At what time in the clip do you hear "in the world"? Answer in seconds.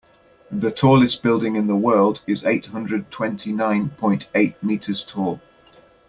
1.55-2.23